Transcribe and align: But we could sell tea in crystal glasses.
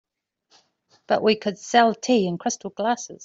But 1.05 1.21
we 1.21 1.35
could 1.35 1.59
sell 1.59 1.93
tea 1.93 2.25
in 2.25 2.39
crystal 2.39 2.71
glasses. 2.71 3.19